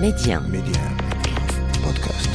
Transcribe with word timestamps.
Medi1 0.00 0.42
Medi1 0.42 0.96
بودكاست 1.84 2.30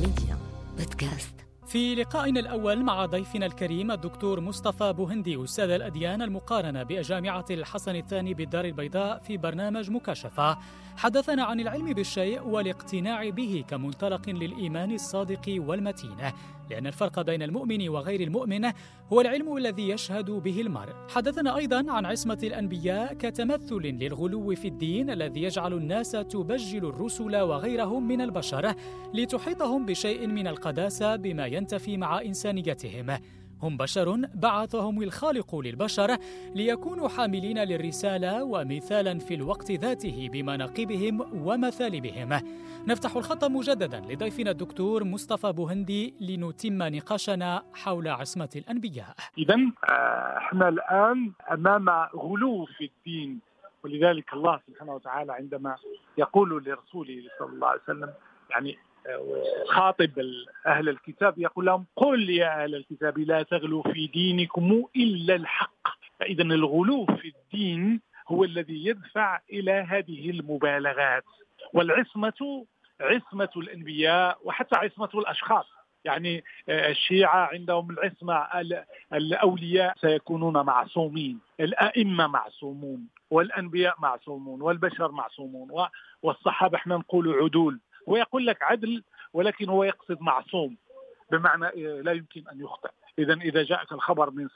Medi1 0.00 0.38
بودكاست 0.78 1.34
في 1.66 1.94
لقائنا 1.94 2.40
الأول 2.40 2.82
مع 2.82 3.06
ضيفنا 3.06 3.46
الكريم 3.46 3.90
الدكتور 3.90 4.40
مصطفى 4.40 4.92
بوهندي 4.92 5.44
أستاذ 5.44 5.70
الأديان 5.70 6.22
المقارنة 6.22 6.82
بجامعة 6.82 7.44
الحسن 7.50 7.96
الثاني 7.96 8.34
بالدار 8.34 8.64
البيضاء 8.64 9.18
في 9.18 9.36
برنامج 9.36 9.90
مكاشفة. 9.90 10.58
حدثنا 10.96 11.44
عن 11.44 11.60
العلم 11.60 11.92
بالشيء 11.92 12.42
والاقتناع 12.42 13.28
به 13.28 13.64
كمنطلق 13.68 14.28
للإيمان 14.28 14.94
الصادق 14.94 15.54
والمتين. 15.58 16.16
لأن 16.70 16.86
الفرق 16.86 17.20
بين 17.20 17.42
المؤمن 17.42 17.88
وغير 17.88 18.20
المؤمن 18.20 18.64
هو 19.12 19.20
العلم 19.20 19.56
الذي 19.56 19.88
يشهد 19.88 20.30
به 20.30 20.60
المرء. 20.60 20.92
حدثنا 21.08 21.56
أيضا 21.56 21.92
عن 21.92 22.06
عصمة 22.06 22.38
الأنبياء 22.42 23.14
كتمثل 23.14 23.74
للغلو 23.74 24.54
في 24.54 24.68
الدين 24.68 25.10
الذي 25.10 25.42
يجعل 25.42 25.72
الناس 25.72 26.10
تبجل 26.10 26.86
الرسل 26.86 27.36
وغيرهم 27.36 28.08
من 28.08 28.20
البشر 28.20 28.74
لتحيطهم 29.14 29.86
بشيء 29.86 30.26
من 30.26 30.46
القداسة 30.46 31.16
بما 31.16 31.46
ينتفي 31.46 31.96
مع 31.96 32.20
إنسانيتهم. 32.20 33.18
هم 33.64 33.76
بشر 33.76 34.16
بعثهم 34.34 35.02
الخالق 35.02 35.56
للبشر 35.56 36.16
ليكونوا 36.54 37.08
حاملين 37.08 37.58
للرسالة 37.58 38.44
ومثالا 38.44 39.18
في 39.18 39.34
الوقت 39.34 39.70
ذاته 39.70 40.28
بمناقبهم 40.32 41.46
ومثالبهم. 41.46 42.30
نفتح 42.88 43.16
الخط 43.16 43.44
مجددا 43.44 44.00
لضيفنا 44.00 44.50
الدكتور 44.50 45.04
مصطفى 45.04 45.52
بوهندي 45.52 46.14
لنتم 46.20 46.82
نقاشنا 46.82 47.62
حول 47.74 48.08
عصمة 48.08 48.48
الأنبياء. 48.56 49.14
إذا 49.38 49.56
إحنا 50.38 50.68
الآن 50.68 51.32
أمام 51.52 51.88
غلو 52.16 52.64
في 52.64 52.84
الدين 52.84 53.40
ولذلك 53.84 54.32
الله 54.32 54.60
سبحانه 54.66 54.94
وتعالى 54.94 55.32
عندما 55.32 55.76
يقول 56.18 56.64
لرسوله 56.64 57.22
صلى 57.38 57.48
الله 57.48 57.68
عليه 57.68 57.80
وسلم 57.82 58.10
يعني 58.50 58.78
خاطب 59.68 60.10
أهل 60.66 60.88
الكتاب 60.88 61.38
يقول 61.38 61.66
لهم 61.66 61.86
قل 61.96 62.30
يا 62.30 62.62
أهل 62.64 62.74
الكتاب 62.74 63.18
لا 63.18 63.42
تغلوا 63.42 63.82
في 63.92 64.06
دينكم 64.06 64.84
إلا 64.96 65.34
الحق. 65.34 65.88
فإذا 66.20 66.42
الغلو 66.42 67.06
في 67.06 67.28
الدين 67.36 68.00
هو 68.28 68.44
الذي 68.44 68.86
يدفع 68.86 69.40
إلى 69.52 69.72
هذه 69.72 70.30
المبالغات. 70.30 71.24
والعصمة 71.72 72.64
عصمة 73.00 73.48
الأنبياء 73.56 74.38
وحتى 74.44 74.76
عصمة 74.76 75.08
الأشخاص. 75.14 75.66
يعني 76.04 76.44
الشيعة 76.68 77.48
عندهم 77.52 77.90
العصمة 77.90 78.46
الأولياء 79.12 79.94
سيكونون 80.00 80.66
معصومين 80.66 81.38
الأئمة 81.60 82.26
معصومون 82.26 83.08
والأنبياء 83.30 83.94
معصومون 83.98 84.62
والبشر 84.62 85.12
معصومون 85.12 85.68
والصحابة 86.22 86.76
إحنا 86.78 86.96
نقول 86.96 87.28
عدول. 87.42 87.80
ويقول 88.06 88.46
لك 88.46 88.62
عدل 88.62 89.02
ولكن 89.32 89.68
هو 89.68 89.84
يقصد 89.84 90.20
معصوم 90.20 90.76
بمعنى 91.30 91.70
لا 92.02 92.12
يمكن 92.12 92.44
أن 92.52 92.60
يخطئ. 92.60 92.90
اذا 93.18 93.34
إذا 93.34 93.62
جاءك 93.62 93.92
الخبر 93.92 94.30
من 94.30 94.48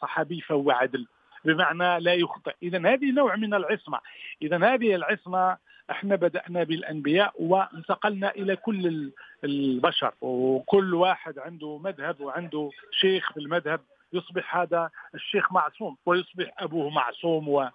صحابي 0.00 0.40
فهو 0.40 0.70
عدل 0.70 1.06
بمعنى 1.44 2.00
لا 2.00 2.14
يخطئ. 2.14 2.54
اذا 2.62 2.78
هذه 2.78 3.12
نوع 3.12 3.36
من 3.36 3.54
العصمة. 3.54 4.00
اذا 4.42 4.74
هذه 4.74 4.94
العصمة 4.94 5.56
إحنا 5.90 6.16
بدأنا 6.16 6.62
بالأنبياء 6.64 7.32
وانتقلنا 7.38 8.30
إلى 8.30 8.56
كل 8.56 9.12
البشر. 9.44 10.14
وكل 10.20 10.94
واحد 10.94 11.38
عنده 11.38 11.78
مذهب 11.78 12.20
وعنده 12.20 12.70
شيخ 12.90 13.32
في 13.32 13.40
المذهب 13.40 13.80
يصبح 14.12 14.56
هذا 14.56 14.90
الشيخ 15.14 15.52
معصوم 15.52 15.96
ويصبح 16.06 16.54
أبوه 16.58 16.90
معصوم 16.90 17.48
و 17.48 17.68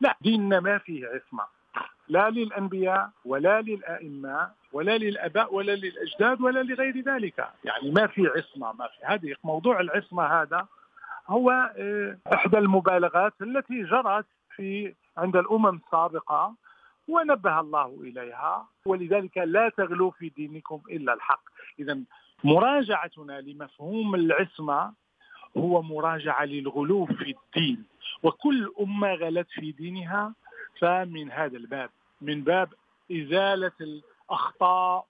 لا 0.00 0.16
ديننا 0.20 0.60
ما 0.60 0.78
فيه 0.78 1.06
عصمة. 1.06 1.55
لا 2.08 2.30
للأنبياء 2.30 3.10
ولا 3.24 3.60
للأئمة 3.60 4.50
ولا 4.72 4.98
للأباء 4.98 5.54
ولا 5.54 5.72
للأجداد 5.72 6.40
ولا 6.40 6.62
لغير 6.62 7.00
ذلك، 7.00 7.48
يعني 7.64 7.90
ما 7.90 8.06
في 8.06 8.26
عصمة 8.26 8.72
ما 8.72 8.86
في. 8.86 9.04
هذه 9.04 9.34
موضوع 9.44 9.80
العصمة 9.80 10.24
هذا 10.42 10.66
هو 11.26 11.50
إحدى 12.32 12.58
المبالغات 12.58 13.32
التي 13.42 13.82
جرت 13.82 14.26
في 14.56 14.94
عند 15.16 15.36
الأمم 15.36 15.80
السابقة 15.84 16.54
ونبه 17.08 17.60
الله 17.60 17.98
إليها. 18.00 18.68
ولذلك 18.86 19.38
لا 19.38 19.68
تغلوا 19.68 20.10
في 20.10 20.28
دينكم 20.28 20.80
إلا 20.90 21.14
الحق، 21.14 21.42
إذا 21.78 21.98
مراجعتنا 22.44 23.40
لمفهوم 23.40 24.14
العصمة 24.14 24.92
هو 25.56 25.82
مراجعة 25.82 26.44
للغلو 26.44 27.06
في 27.06 27.34
الدين. 27.36 27.84
وكل 28.22 28.72
أمة 28.80 29.14
غلت 29.14 29.46
في 29.50 29.72
دينها 29.72 30.34
فمن 30.80 31.30
هذا 31.30 31.56
الباب 31.56 31.90
من 32.20 32.44
باب 32.44 32.68
إزالة 33.12 33.72
الأخطاء 33.80 35.06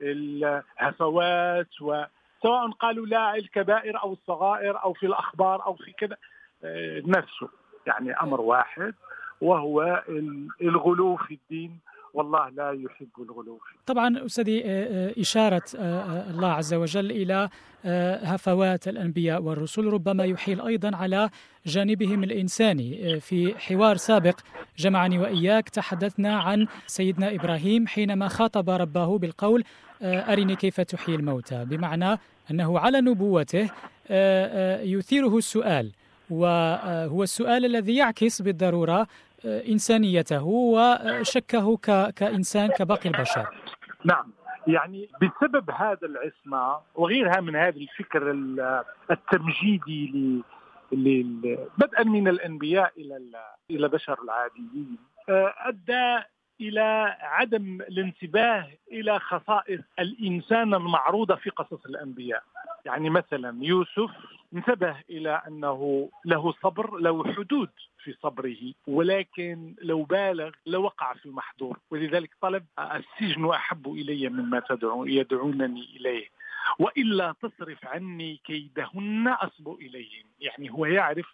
والهفوات 0.00 1.68
وسواء 1.80 2.70
قالوا 2.80 3.06
لا 3.06 3.34
الكبائر 3.34 4.02
أو 4.02 4.12
الصغائر 4.12 4.84
أو 4.84 4.92
في 4.92 5.06
الأخبار 5.06 5.66
أو 5.66 5.74
في 5.74 5.92
كذا 5.92 6.16
نفسه. 7.06 7.48
يعني 7.86 8.12
أمر 8.12 8.40
واحد 8.40 8.94
وهو 9.40 10.02
الغلو 10.62 11.16
في 11.16 11.34
الدين 11.34 11.78
والله 12.14 12.48
لا 12.48 12.72
يحب 12.72 13.08
الغلو. 13.18 13.60
طبعا 13.86 14.26
أستاذي 14.26 14.62
إشارة 15.20 15.62
الله 16.30 16.48
عز 16.48 16.74
وجل 16.74 17.10
إلى 17.10 17.48
هفوات 18.22 18.88
الأنبياء 18.88 19.42
والرسل 19.42 19.84
ربما 19.84 20.24
يحيل 20.24 20.60
أيضا 20.60 20.96
على 20.96 21.30
جانبهم 21.66 22.24
الإنساني. 22.24 23.20
في 23.20 23.54
حوار 23.58 23.96
سابق 23.96 24.40
جمعني 24.78 25.18
وإياك 25.18 25.68
تحدثنا 25.68 26.40
عن 26.40 26.66
سيدنا 26.86 27.34
إبراهيم 27.34 27.86
حينما 27.86 28.28
خاطب 28.28 28.70
ربه 28.70 29.18
بالقول 29.18 29.64
أرني 30.02 30.56
كيف 30.56 30.80
تحيي 30.80 31.14
الموتى. 31.14 31.64
بمعنى 31.64 32.18
أنه 32.50 32.78
على 32.78 33.00
نبوته 33.00 33.70
يثيره 34.84 35.36
السؤال 35.38 35.92
وهو 36.30 37.22
السؤال 37.22 37.64
الذي 37.64 37.96
يعكس 37.96 38.42
بالضرورة 38.42 39.06
إنسانيته 39.44 40.44
وشكه 40.44 41.76
كإنسان 42.10 42.68
كباقي 42.68 43.08
البشر. 43.08 43.46
نعم. 44.04 44.32
يعني 44.66 45.08
بسبب 45.22 45.70
هذا 45.70 46.06
العصمة 46.06 46.80
وغيرها 46.94 47.40
من 47.40 47.56
هذا 47.56 47.76
الفكر 47.76 48.30
التمجيدي 49.10 50.42
بدءا 51.78 52.04
من 52.04 52.28
الأنبياء 52.28 52.92
إلى 52.96 53.20
إلى 53.70 53.88
بشر 53.88 54.18
العاديين 54.24 54.98
أدى 55.68 56.24
إلى 56.60 57.16
عدم 57.20 57.80
الانتباه 57.80 58.68
إلى 58.92 59.18
خصائص 59.18 59.80
الإنسان 59.98 60.74
المعروضة 60.74 61.34
في 61.34 61.50
قصص 61.50 61.86
الأنبياء. 61.86 62.42
يعني 62.84 63.10
مثلا 63.10 63.64
يوسف 63.64 64.10
انتبه 64.54 64.96
إلى 65.10 65.42
أنه 65.48 66.10
له 66.24 66.52
صبر 66.62 66.96
له 66.98 67.32
حدود 67.32 67.70
في 67.98 68.12
صبره 68.12 68.72
ولكن 68.86 69.74
لو 69.82 70.02
بالغ 70.02 70.50
لوقع 70.66 71.14
في 71.14 71.26
المحظور 71.26 71.78
ولذلك 71.90 72.30
طلب 72.40 72.64
السجن 72.78 73.50
أحب 73.50 73.92
إلي 73.92 74.28
مما 74.28 74.60
تدعو 74.60 75.06
يدعونني 75.06 75.96
إليه. 75.96 76.28
وإلا 76.78 77.34
تصرف 77.42 77.86
عني 77.86 78.40
كيدهن 78.44 79.28
أصب 79.28 79.68
اليهم 79.68 80.26
يعني 80.40 80.70
هو 80.70 80.86
يعرف 80.86 81.26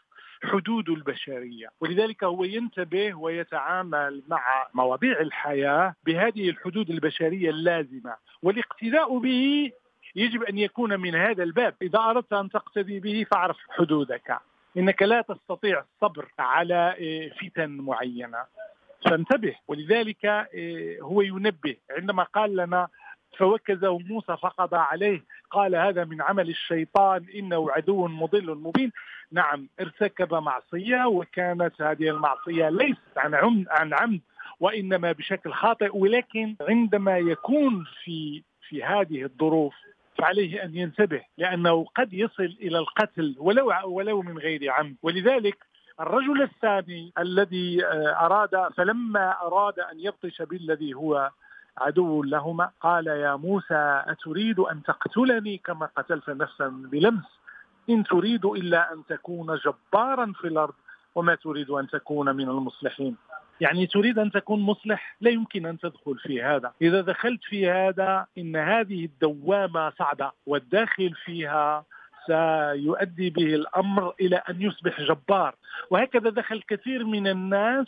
حدود 0.43 0.89
البشرية. 0.89 1.69
ولذلك 1.81 2.25
هو 2.25 2.45
ينتبه 2.45 3.15
ويتعامل 3.15 4.23
مع 4.29 4.69
مواضيع 4.75 5.21
الحياة 5.21 5.95
بهذه 6.07 6.51
الحدود 6.51 6.91
البشرية 6.91 7.51
اللازمة. 7.51 8.17
والاقتداء 8.43 9.19
به 9.19 9.71
يجب 10.17 10.43
أن 10.43 10.59
يكون 10.59 11.01
من 11.01 11.15
هذا 11.15 11.43
الباب. 11.43 11.75
إذا 11.83 11.99
أردت 11.99 12.33
أن 12.33 12.51
تقتدي 12.51 13.01
به 13.01 13.27
فاعرف 13.31 13.57
حدودك. 13.71 14.39
إنك 14.77 15.03
لا 15.03 15.21
تستطيع 15.21 15.81
الصبر 15.81 16.29
على 16.39 16.95
فتن 17.41 17.71
معينة. 17.71 18.45
فانتبه. 19.05 19.55
ولذلك 19.69 20.27
هو 21.03 21.21
ينبه. 21.21 21.77
عندما 21.91 22.23
قال 22.23 22.57
لنا 22.57 22.89
فوكزه 23.39 23.99
موسى 23.99 24.37
فقضى 24.37 24.77
عليه. 24.77 25.25
قال 25.51 25.77
هذا 25.77 26.05
من 26.05 26.23
عمل 26.23 26.49
الشيطان. 26.49 27.27
إنه 27.35 27.71
عدو 27.71 28.09
مضل 28.09 28.55
مبين. 28.55 28.93
نعم 29.33 29.69
ارتكب 29.81 30.35
معصية 30.35 31.05
وكانت 31.05 31.83
هذه 31.83 32.11
المعصية 32.11 32.69
ليست 32.69 32.99
عن 33.17 33.35
عمد 33.35 33.67
عن 33.71 33.95
عمد 33.95 34.21
وإنما 34.61 35.13
بشكل 35.13 35.53
خاطئ. 35.53 35.97
ولكن 35.97 36.57
عندما 36.61 37.19
يكون 37.19 37.85
في 38.05 38.43
في 38.69 38.85
هذه 38.85 39.23
الظروف 39.23 39.75
فعليه 40.19 40.65
أن 40.65 40.77
ينتبه 40.77 41.23
لأنه 41.39 41.85
قد 41.85 42.13
يصل 42.13 42.57
إلى 42.61 42.79
القتل 42.79 43.35
ولو 43.39 43.73
ولو 43.85 44.23
من 44.23 44.39
غير 44.39 44.71
عمد. 44.71 44.97
ولذلك 45.03 45.67
الرجل 46.01 46.43
الثاني 46.43 47.13
الذي 47.19 47.85
أراد 48.27 48.73
فلما 48.77 49.43
أراد 49.43 49.79
أن 49.81 50.01
يبطش 50.01 50.43
بالذي 50.43 50.95
هو 50.95 51.31
عدو 51.79 52.23
لهما 52.23 52.71
قال 52.81 53.07
يا 53.07 53.37
موسى 53.37 54.03
أتريد 54.07 54.59
أن 54.61 54.83
تقتلني 54.83 55.59
كما 55.59 55.87
قتلت 55.97 56.31
نفسا 56.31 56.69
بلمس؟ 56.69 57.25
إن 57.91 58.05
تريد 58.05 58.45
إلا 58.45 58.93
أن 58.93 59.03
تكون 59.09 59.59
جبارا 59.67 60.33
في 60.41 60.47
الأرض 60.49 60.75
وما 61.15 61.35
تريد 61.35 61.71
أن 61.71 61.89
تكون 61.89 62.37
من 62.37 62.49
المصلحين. 62.49 63.17
يعني 63.61 63.87
تريد 63.87 64.19
أن 64.19 64.31
تكون 64.31 64.61
مصلح 64.61 65.17
لا 65.21 65.31
يمكن 65.31 65.67
أن 65.67 65.79
تدخل 65.79 66.19
في 66.19 66.43
هذا. 66.43 66.73
إذا 66.83 67.01
دخلت 67.01 67.45
في 67.45 67.71
هذا 67.71 68.27
إن 68.39 68.57
هذه 68.57 69.05
الدوامة 69.05 69.91
صعبة 69.91 70.33
والداخل 70.47 71.15
فيها 71.25 71.85
سيؤدي 72.27 73.31
به 73.31 73.55
الأمر 73.55 74.15
إلى 74.21 74.37
أن 74.37 74.63
يصبح 74.63 75.01
جبار. 75.01 75.55
وهكذا 75.91 76.31
دخل 76.31 76.63
كثير 76.63 77.05
من 77.05 77.27
الناس 77.27 77.87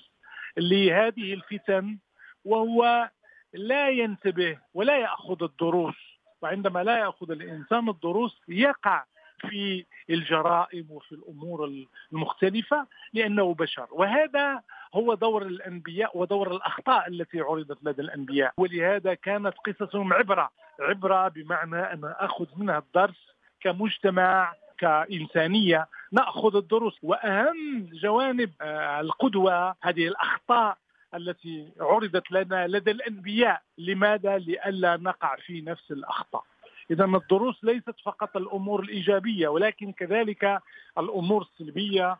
لهذه 0.57 1.35
الفتن 1.35 1.99
وهو 2.45 3.11
لا 3.55 3.89
ينتبه 3.89 4.59
ولا 4.75 4.97
يأخذ 4.99 5.43
الدروس. 5.43 5.97
وعندما 6.43 6.85
لا 6.85 6.99
يأخذ 6.99 7.31
الإنسان 7.31 7.89
الدروس 7.89 8.43
يقع 8.49 9.05
في 9.41 9.85
الجرائم 10.11 10.87
وفي 10.91 11.13
الأمور 11.13 11.87
المختلفة 12.13 12.87
لأنه 13.13 13.55
بشر. 13.55 13.87
وهذا 13.91 14.63
هو 14.95 15.15
دور 15.15 15.43
الأنبياء 15.43 16.19
ودور 16.19 16.57
الأخطاء 16.57 17.09
التي 17.09 17.41
عرضت 17.41 17.79
لدى 17.83 18.03
الأنبياء. 18.03 18.53
ولهذا 18.57 19.15
كانت 19.15 19.55
قصصهم 19.67 20.13
عبرة 20.13 20.51
عبرة 20.81 21.29
بمعنى 21.29 21.77
أن 21.77 22.15
أخذ 22.19 22.47
منها 22.57 22.79
الدرس 22.79 23.35
كمجتمع 23.61 24.55
كإنسانية. 24.79 25.87
نأخذ 26.13 26.57
الدروس 26.57 26.99
وأهم 27.03 27.89
جوانب 27.93 28.51
آه، 28.61 29.01
القدوة 29.01 29.75
هذه 29.83 30.09
الأخطاء 30.09 30.77
التي 31.15 31.69
عرضت 31.81 32.33
لنا 32.33 32.67
لدى 32.69 32.91
الأنبياء. 32.91 33.63
لماذا؟ 33.79 34.39
لئلا 34.39 34.97
نقع 34.97 35.37
في 35.37 35.61
نفس 35.61 35.91
الأخطاء. 35.91 36.45
إذا 36.91 37.05
الدروس 37.05 37.65
ليست 37.65 37.95
فقط 38.05 38.37
الأمور 38.37 38.81
الإيجابية 38.83 39.49
ولكن 39.49 39.93
كذلك 39.93 40.63
الأمور 40.99 41.43
السلبية 41.43 42.17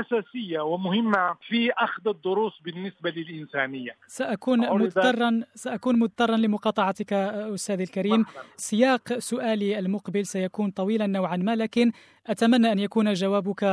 أساسية 0.00 0.60
ومهمة 0.60 1.34
في 1.48 1.70
أخذ 1.72 2.08
الدروس 2.08 2.52
بالنسبة 2.64 3.10
للإنسانية. 3.10 3.90
سأكون 4.06 4.60
مضطرا 4.60 5.40
سأكون 5.54 5.98
مضطرا 5.98 6.36
لمقاطعتك 6.36 7.12
أستاذي 7.12 7.82
الكريم، 7.82 8.24
سياق 8.56 9.18
سؤالي 9.18 9.78
المقبل 9.78 10.26
سيكون 10.26 10.70
طويلا 10.70 11.06
نوعا 11.06 11.36
ما 11.36 11.56
لكن 11.56 11.92
أتمنى 12.26 12.72
أن 12.72 12.78
يكون 12.78 13.12
جوابك 13.12 13.64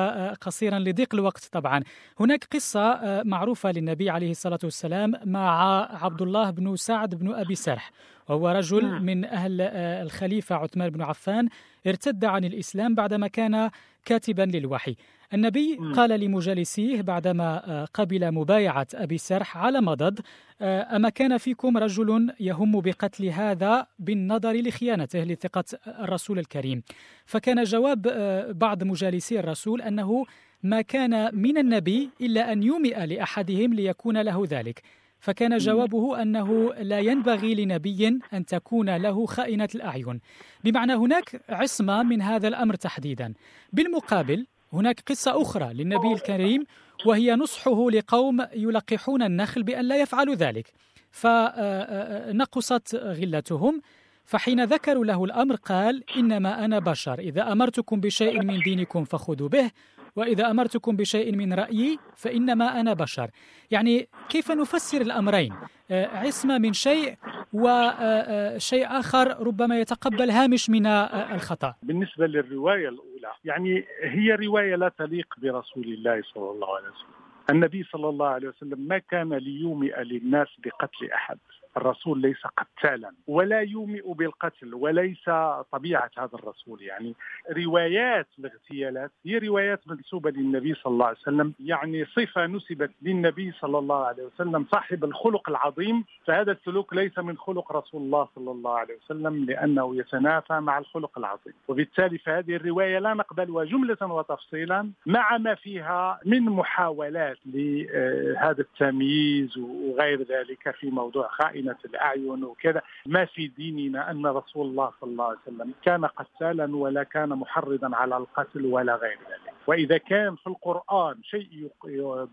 قصيرا 0.42 0.80
لضيق 0.80 1.16
الوقت 1.16 1.50
طبعا. 1.52 1.84
هناك 2.20 2.44
قصة 2.44 3.22
معروفة 3.26 3.72
للنبي 3.72 4.10
عليه 4.10 4.32
الصلاة 4.32 4.60
والسلام 4.64 5.14
مع 5.26 5.88
عبد 6.04 6.22
الله 6.22 6.50
بن 6.50 6.76
سعد 6.76 7.16
بن 7.16 7.34
أبي 7.34 7.56
سرح 7.56 7.92
وهو 8.30 8.50
رجل 8.50 8.86
نعم. 8.86 9.06
من 9.06 9.26
أهل 9.26 9.62
الخليفة 10.02 10.56
عثمان 10.56 10.90
بن 10.90 11.02
عفان 11.02 11.50
ارتد 11.88 12.26
عن 12.26 12.46
الإسلام 12.46 12.96
بعدما 12.96 13.28
كان 13.28 13.70
كاتبا 14.06 14.42
للوحي. 14.42 14.96
النبي 15.34 15.80
قال 15.96 16.20
لمجالسيه 16.20 17.02
بعدما 17.02 17.70
آه، 17.72 17.86
قبل 17.86 18.32
مبايعة 18.32 18.88
أبي 18.94 19.18
سرح 19.18 19.58
على 19.58 19.82
مضض 19.82 20.20
آه، 20.62 20.96
أما 20.96 21.10
كان 21.10 21.38
فيكم 21.38 21.78
رجل 21.78 22.34
يهم 22.40 22.82
بقتل 22.82 23.26
هذا 23.26 23.88
بالنظر 24.00 24.54
لخيانته 24.54 25.24
لثقة 25.24 25.64
الرسول 25.88 26.40
الكريم. 26.40 26.84
فكان 27.26 27.64
جواب 27.64 28.08
آه، 28.08 28.52
بعض 28.52 28.84
مجالسي 28.84 29.40
الرسول 29.40 29.82
أنه 29.82 30.26
ما 30.64 30.82
كان 30.82 31.36
من 31.36 31.58
النبي 31.58 32.10
إلا 32.22 32.52
أن 32.52 32.64
يومئ 32.64 33.06
لأحدهم 33.06 33.74
ليكون 33.74 34.22
له 34.22 34.44
ذلك. 34.50 34.82
فكان 35.20 35.58
جوابه 35.58 36.22
أنه 36.22 36.74
لا 36.74 37.00
ينبغي 37.00 37.56
لنبي 37.56 38.20
أن 38.34 38.46
تكون 38.46 38.96
له 38.96 39.26
خائنة 39.26 39.70
الأعين. 39.76 40.20
بمعنى 40.64 40.94
هناك 40.94 41.42
عصمة 41.50 42.04
من 42.04 42.22
هذا 42.22 42.48
الأمر 42.48 42.76
تحديدا. 42.76 43.34
بالمقابل 43.74 44.48
هناك 44.74 45.00
قصة 45.00 45.42
أخرى 45.42 45.74
للنبي 45.74 46.14
الكريم 46.14 46.64
وهي 47.06 47.36
نصحه 47.36 47.90
لقوم 47.90 48.48
يلقحون 48.54 49.24
النخل 49.24 49.64
بأن 49.64 49.86
لا 49.86 49.98
يفعلوا 49.98 50.36
ذلك. 50.36 50.74
فنقصت 51.12 52.96
غلتهم. 52.96 53.82
فحين 54.26 54.64
ذكروا 54.64 55.06
له 55.06 55.26
الأمر 55.26 55.56
قال 55.56 56.04
إنما 56.18 56.66
أنا 56.66 56.80
بشر 56.80 57.20
إذا 57.20 57.52
أمرتكم 57.52 58.00
بشيء 58.00 58.44
من 58.44 58.60
دينكم 58.60 59.04
فخذوا 59.04 59.50
به 59.50 59.72
وإذا 60.16 60.52
أمرتكم 60.52 60.96
بشيء 60.96 61.36
من 61.36 61.54
رأيي 61.54 62.00
فإنما 62.16 62.80
أنا 62.80 62.94
بشر. 62.94 63.30
يعني 63.72 64.08
كيف 64.30 64.52
نفسر 64.52 65.02
الأمرين؟ 65.02 65.54
عصمة 65.92 66.58
من 66.58 66.74
شيء 66.74 67.16
وشيء 67.54 68.86
آخر 68.88 69.48
ربما 69.48 69.80
يتقبل 69.80 70.30
هامش 70.30 70.70
من 70.70 70.86
الخطأ. 70.86 71.76
بالنسبة 71.84 72.28
للرواية 72.28 72.90
الأولى 72.90 73.32
يعني 73.46 73.86
هي 74.04 74.36
رواية 74.36 74.76
لا 74.76 74.92
تليق 74.98 75.28
برسول 75.38 75.84
الله 75.84 76.22
صلى 76.34 76.52
الله 76.52 76.76
عليه 76.76 76.88
وسلم. 76.88 77.16
النبي 77.50 77.84
صلى 77.84 78.10
الله 78.10 78.28
عليه 78.28 78.48
وسلم 78.48 78.80
ما 78.80 78.98
كان 78.98 79.34
ليومئ 79.34 80.04
للناس 80.04 80.48
بقتل 80.58 81.12
أحد. 81.14 81.38
الرسول 81.78 82.22
ليس 82.22 82.42
قتالا 82.58 83.12
ولا 83.28 83.60
يومئ 83.60 84.14
بالقتل 84.14 84.74
وليس 84.74 85.30
طبيعة 85.72 86.12
هذا 86.18 86.34
الرسول. 86.34 86.82
يعني 86.82 87.16
روايات 87.58 88.28
الاغتيالات 88.40 89.12
هي 89.26 89.38
روايات 89.38 89.88
منسوبة 89.88 90.32
للنبي 90.32 90.74
صلى 90.74 90.94
الله 90.94 91.06
عليه 91.06 91.18
وسلم. 91.18 91.54
يعني 91.60 92.06
صفة 92.06 92.48
نسبت 92.48 92.92
للنبي 93.02 93.52
صلى 93.52 93.78
الله 93.78 94.06
عليه 94.06 94.24
وسلم 94.24 94.66
صاحب 94.72 95.04
الخلق 95.04 95.50
العظيم. 95.50 96.06
فهذا 96.26 96.52
السلوك 96.52 96.94
ليس 96.94 97.20
من 97.20 97.38
خلق 97.38 97.72
رسول 97.72 98.02
الله 98.02 98.28
صلى 98.36 98.52
الله 98.52 98.78
عليه 98.78 98.96
وسلم 99.06 99.46
لأنه 99.46 99.96
يتنافى 99.96 100.60
مع 100.60 100.78
الخلق 100.78 101.18
العظيم. 101.18 101.54
وبالتالي 101.68 102.18
فهذه 102.18 102.56
الرواية 102.56 103.00
لا 103.00 103.14
نقبلها 103.14 103.64
جملة 103.64 103.98
وتفصيلا 104.02 104.92
مع 105.06 105.38
ما 105.38 105.56
فيها 105.56 106.20
من 106.26 106.42
محاولات 106.42 107.38
لهذا 107.46 108.62
التمييز 108.62 109.58
وغير 109.58 110.22
ذلك 110.22 110.76
في 110.80 110.90
موضوع 110.90 111.28
خائن 111.28 111.65
زينة 111.66 111.78
الأعين 111.86 112.44
وكذا. 112.44 112.82
ما 113.06 113.26
في 113.26 113.48
ديننا 113.48 114.12
أن 114.12 114.26
رسول 114.26 114.68
الله 114.68 114.92
صلى 115.02 115.10
الله 115.12 115.26
عليه 115.26 115.38
وسلم 115.48 115.74
كان 115.84 116.06
قتالا 116.06 116.76
ولا 116.76 117.04
كان 117.04 117.30
محرضا 117.30 117.96
على 117.96 118.18
القتل 118.18 118.66
ولا 118.66 118.96
غير 118.96 119.18
ذلك. 119.30 119.54
وإذا 119.68 119.98
كان 119.98 120.36
في 120.36 120.48
القرآن 120.48 121.16
شيء 121.24 121.70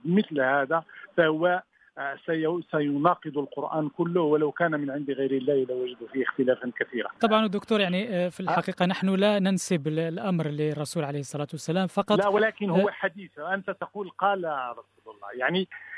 مثل 0.05 0.41
هذا 0.41 0.85
فهو 1.17 1.63
آه، 1.99 2.17
سيناقض 2.71 3.39
القرآن 3.39 3.89
كله 3.89 4.21
ولو 4.21 4.53
كان 4.53 4.81
من 4.81 4.91
عند 4.91 5.11
غير 5.11 5.31
الله 5.31 5.55
لوجدوا 5.55 6.09
فيه 6.13 6.23
اختلافا 6.25 6.73
كثيرا. 6.79 7.09
طبعا 7.21 7.47
دكتور 7.47 7.81
يعني 7.81 8.09
آه، 8.09 8.29
في 8.29 8.41
الحقيقة 8.41 8.87
نحن 8.87 9.09
لا 9.09 9.39
ننسب 9.39 9.89
الأمر 9.89 10.47
للرسول 10.47 11.05
عليه 11.05 11.21
الصلاة 11.21 11.47
والسلام 11.53 11.87
فقط 11.87 12.19
لا 12.19 12.29
ولكن 12.29 12.71
هو 12.71 12.89
آه، 12.89 12.93
حديث. 12.93 13.39
أنت 13.39 13.71
تقول 13.71 14.11
قال 14.11 14.39
رسول 14.71 15.15
الله. 15.15 15.29
يعني 15.35 15.61
آه، 15.61 15.92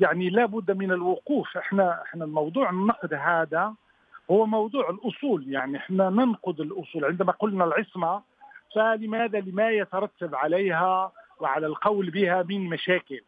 يعني 0.00 0.30
لابد 0.30 0.70
من 0.70 0.92
الوقوف. 0.92 1.56
إحنا 1.56 2.02
إحنا 2.02 2.24
الموضوع 2.24 2.70
النقد 2.70 3.14
هذا 3.14 3.74
هو 4.30 4.46
موضوع 4.46 4.90
الأصول. 4.90 5.44
يعني 5.48 5.76
إحنا 5.76 6.10
ننقد 6.10 6.60
الأصول. 6.60 7.04
عندما 7.04 7.32
قلنا 7.32 7.64
العصمة 7.64 8.22
فلماذا 8.74 9.40
لما 9.40 9.70
يترتب 9.70 10.34
عليها 10.34 11.12
وعلى 11.40 11.66
القول 11.66 12.10
بها 12.10 12.42
من 12.42 12.60
مشاكل؟ 12.68 13.20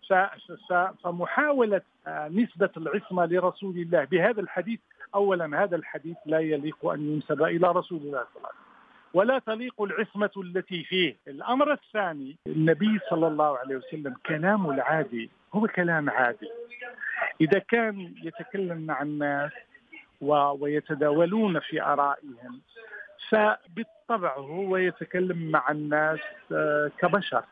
فمحاولة 1.05 1.81
آه، 2.07 2.29
نسبة 2.29 2.71
العصمة 2.77 3.27
لرسول 3.27 3.77
الله 3.77 4.05
بهذا 4.05 4.41
الحديث 4.41 4.81
أولا 5.15 5.63
هذا 5.63 5.77
الحديث 5.77 6.17
لا 6.27 6.39
يليق 6.39 6.87
أن 6.87 7.01
ينسب 7.15 7.43
إلى 7.43 7.73
رسول 7.73 7.99
الله 7.99 8.25
صلى 8.25 8.37
الله 8.37 8.49
عليه 8.49 8.59
وسلم. 8.59 8.70
ولا 9.15 9.39
تليق 9.39 9.83
العصمة 9.83 10.31
التي 10.37 10.85
فيه. 10.85 11.17
الأمر 11.29 11.73
الثاني 11.73 12.37
النبي 12.47 12.99
صلى 13.11 13.27
الله 13.27 13.59
عليه 13.59 13.77
وسلم 13.77 14.15
كلامه 14.27 14.71
العادي 14.71 15.31
هو 15.55 15.67
كلام 15.67 16.11
عادي. 16.11 16.49
إذا 17.41 17.59
كان 17.59 18.15
يتكلم 18.25 18.87
مع 18.87 19.03
الناس 19.03 19.53
ويتداولون 20.21 21.61
في 21.61 21.83
آرائهم 21.83 22.61
فبالطبع 23.29 24.37
هو 24.37 24.77
يتكلم 24.77 25.51
مع 25.51 25.71
الناس 25.71 26.21
آه، 26.53 26.91
كبشر 26.99 27.45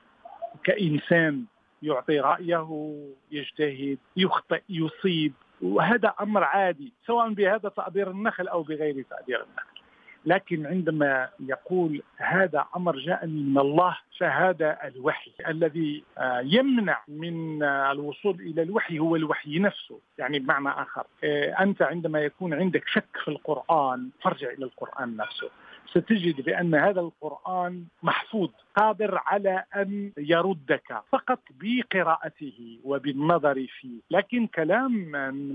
كإنسان 0.65 1.45
يعطي 1.83 2.21
رأيه 2.21 2.95
يجتهد 3.31 3.99
يخطئ 4.17 4.63
يصيب. 4.69 5.33
وهذا 5.63 6.15
أمر 6.21 6.45
عادي 6.45 6.93
سواء 7.07 7.33
بهذا 7.33 7.69
تأبير 7.69 8.11
النخل 8.11 8.49
أو 8.49 8.63
بغير 8.63 9.05
تأبير 9.11 9.45
النخل. 9.45 9.78
لكن 10.27 10.67
عندما 10.67 11.29
يقول 11.41 12.03
هذا 12.17 12.67
أمر 12.77 12.99
جاءني 12.99 13.43
من 13.43 13.59
الله 13.59 13.97
فهذا 14.19 14.79
الوحي 14.85 15.33
الذي 15.49 16.05
آه، 16.19 16.41
يمنع 16.45 17.03
من 17.09 17.63
آه، 17.63 17.93
الوصول 17.93 18.41
إلى 18.41 18.63
الوحي 18.63 18.99
هو 18.99 19.17
الوحي 19.17 19.59
نفسه. 19.59 20.01
يعني 20.19 20.39
بمعنى 20.39 20.69
آخر. 20.69 21.07
آه، 21.25 21.55
أنت 21.61 21.83
عندما 21.83 22.21
يكون 22.21 22.55
عندك 22.55 22.89
شك 22.89 23.17
في 23.25 23.29
القرآن 23.29 24.11
فارجع 24.23 24.51
إلى 24.51 24.65
القرآن 24.65 25.17
نفسه. 25.17 25.51
ستجد 25.91 26.41
بأن 26.41 26.75
هذا 26.75 27.01
القرآن 27.01 27.85
محفوظ 28.03 28.51
قادر 28.77 29.21
على 29.27 29.65
أن 29.77 30.13
يردك 30.19 31.03
فقط 31.13 31.41
بقراءته 31.61 32.79
وبالنظر 32.85 33.67
فيه، 33.81 34.01
لكن 34.11 34.47
كلام 34.47 34.93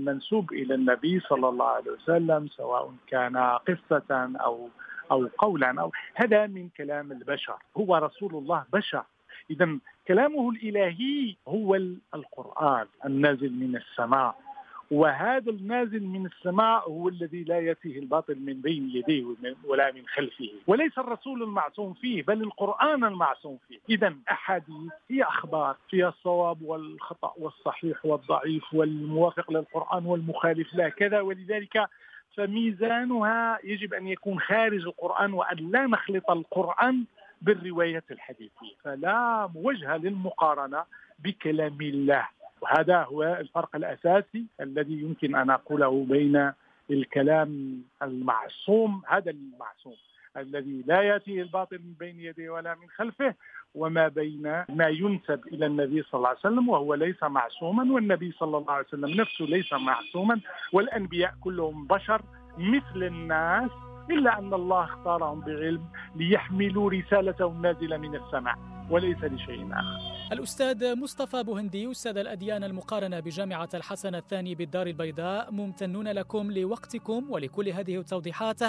منسوب 0.04 0.52
إلى 0.52 0.74
النبي 0.74 1.20
صلى 1.20 1.48
الله 1.48 1.66
عليه 1.66 1.90
وسلم 1.90 2.48
سواء 2.48 2.94
كان 3.06 3.36
قصة 3.36 4.32
أو 4.40 4.68
أو 5.10 5.28
قولا 5.38 5.80
أو 5.80 5.92
هذا 6.14 6.46
من 6.46 6.68
كلام 6.76 7.12
البشر، 7.12 7.56
هو 7.76 7.96
رسول 7.96 8.34
الله 8.34 8.64
بشر. 8.72 9.04
إذا 9.50 9.78
كلامه 10.08 10.50
الإلهي 10.50 11.36
هو 11.48 11.74
القرآن 12.14 12.86
النازل 13.04 13.52
من 13.52 13.76
السماء. 13.76 14.43
وهذا 14.90 15.50
النازل 15.50 16.02
من 16.02 16.26
السماء 16.26 16.90
هو 16.90 17.08
الذي 17.08 17.44
لا 17.44 17.60
يأتيه 17.60 17.98
الباطل 17.98 18.38
من 18.40 18.60
بين 18.60 18.90
يديه 18.94 19.24
ولا 19.64 19.92
من 19.92 20.06
خلفه. 20.06 20.50
وليس 20.66 20.98
الرسول 20.98 21.42
المعصوم 21.42 21.94
فيه 21.94 22.22
بل 22.22 22.42
القرآن 22.42 23.04
المعصوم 23.04 23.58
فيه. 23.68 23.78
إذا 23.90 24.14
أحاديث 24.30 24.92
هي 25.10 25.22
أخبار 25.22 25.76
فيها 25.90 26.08
الصواب 26.08 26.62
والخطأ 26.62 27.34
والصحيح 27.38 28.06
والضعيف 28.06 28.74
والموافق 28.74 29.52
للقرآن 29.52 30.06
والمخالف 30.06 30.74
له 30.74 30.88
كذا. 30.88 31.20
ولذلك 31.20 31.88
فميزانها 32.36 33.58
يجب 33.64 33.94
أن 33.94 34.06
يكون 34.08 34.40
خارج 34.40 34.80
القرآن 34.82 35.32
وأن 35.32 35.70
لا 35.70 35.86
نخلط 35.86 36.30
القرآن 36.30 37.04
بالروايات 37.42 38.04
الحديثية. 38.10 38.74
فلا 38.84 39.48
وجه 39.54 39.96
للمقارنة 39.96 40.84
بكلام 41.18 41.80
الله. 41.80 42.28
وهذا 42.62 43.02
هو 43.04 43.22
الفرق 43.24 43.76
الأساسي 43.76 44.44
الذي 44.60 45.02
يمكن 45.02 45.36
أن 45.36 45.50
أقوله 45.50 46.04
بين 46.08 46.52
الكلام 46.90 47.82
المعصوم 48.02 49.02
هذا 49.08 49.30
المعصوم 49.30 49.94
الذي 50.36 50.84
لا 50.86 51.02
ياتيه 51.02 51.42
الباطل 51.42 51.78
من 51.78 51.92
بين 52.00 52.20
يديه 52.20 52.50
ولا 52.50 52.74
من 52.74 52.88
خلفه 52.96 53.34
وما 53.74 54.08
بين 54.08 54.42
ما 54.68 54.88
ينسب 54.88 55.40
إلى 55.52 55.66
النبي 55.66 56.02
صلى 56.02 56.18
الله 56.18 56.28
عليه 56.28 56.38
وسلم 56.38 56.68
وهو 56.68 56.94
ليس 56.94 57.22
معصوما 57.22 57.92
والنبي 57.92 58.32
صلى 58.32 58.58
الله 58.58 58.72
عليه 58.72 58.86
وسلم 58.88 59.10
نفسه 59.20 59.44
ليس 59.44 59.72
معصوما 59.72 60.40
والأنبياء 60.72 61.34
كلهم 61.40 61.86
بشر 61.86 62.22
مثل 62.58 63.02
الناس 63.02 63.70
إلا 64.10 64.38
أن 64.38 64.54
الله 64.54 64.84
اختارهم 64.84 65.40
بعلم 65.40 65.84
ليحملوا 66.16 66.90
رسالته 66.90 67.46
النازلة 67.46 67.96
من 67.96 68.14
السماء. 68.14 68.73
وليس 68.90 69.18
لشيء 69.18 69.68
آخر. 69.72 70.14
الأستاذ 70.32 70.96
مصطفى 70.96 71.42
بوهندي 71.42 71.90
أستاذ 71.90 72.16
الأديان 72.16 72.64
المقارنة 72.64 73.20
بجامعة 73.20 73.68
الحسن 73.74 74.14
الثاني 74.14 74.54
بالدار 74.54 74.86
البيضاء 74.86 75.52
ممتنون 75.52 76.08
لكم 76.08 76.50
لوقتكم 76.52 77.30
ولكل 77.30 77.68
هذه 77.68 77.98
التوضيحات 77.98 78.60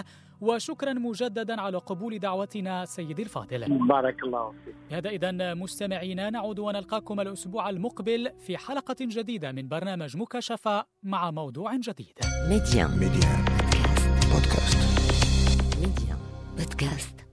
وشكرا 0.42 0.94
مجددا 0.94 1.62
على 1.62 1.78
قبول 1.78 2.20
دعوتنا 2.20 2.86
سيدي 2.86 3.24
الفاضل. 3.24 3.88
بارك 3.88 4.24
الله 4.24 4.54
فيك. 4.66 4.76
هذا 4.92 5.10
اذا 5.10 5.54
مستمعينا 5.54 6.30
نعود 6.30 6.60
ونلقاكم 6.60 7.20
الأسبوع 7.20 7.70
المقبل 7.70 8.32
في 8.40 8.58
حلقة 8.58 8.96
جديدة 9.02 9.52
من 9.52 9.68
برنامج 9.68 10.18
مكاشفة 10.18 10.86
مع 11.04 11.32
موضوع 11.32 11.76
جديد. 11.76 12.20
Medi1 12.50 12.92
Medi1 12.92 13.46
بودكاست 14.32 14.78
Medi1 15.80 16.18
بودكاست 16.58 17.25